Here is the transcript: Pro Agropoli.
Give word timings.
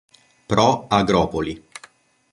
Pro 0.49 0.87
Agropoli. 0.89 1.53